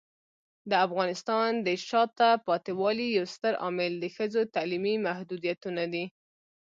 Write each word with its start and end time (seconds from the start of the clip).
د 0.69 0.71
افغانستان 0.87 1.49
د 1.65 1.67
شاته 1.87 2.29
پاتې 2.47 2.71
والي 2.79 3.07
یو 3.17 3.25
ستر 3.35 3.53
عامل 3.63 3.91
د 3.99 4.05
ښځو 4.15 4.41
تعلیمي 4.55 4.95
محدودیتونه 5.07 5.83
دي. 5.93 6.05